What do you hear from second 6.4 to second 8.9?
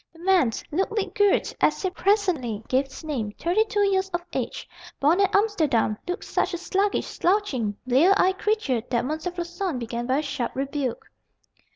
a sluggish, slouching, blear eyed creature